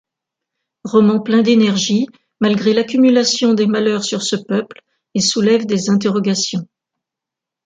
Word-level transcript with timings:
Roman 0.83 1.19
plein 1.19 1.43
d'énergie 1.43 2.07
malgré 2.39 2.73
l'accumulation 2.73 3.53
des 3.53 3.67
malheurs 3.67 4.03
sur 4.03 4.23
ce 4.23 4.35
peuple, 4.35 4.81
et 5.13 5.21
soulève 5.21 5.67
des 5.67 5.91
interrogations. 5.91 6.67